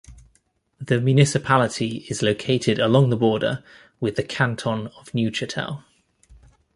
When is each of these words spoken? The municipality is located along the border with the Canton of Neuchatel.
The 0.79 0.99
municipality 0.99 2.07
is 2.09 2.23
located 2.23 2.79
along 2.79 3.11
the 3.11 3.15
border 3.15 3.63
with 3.99 4.15
the 4.15 4.23
Canton 4.23 4.87
of 4.97 5.11
Neuchatel. 5.13 5.83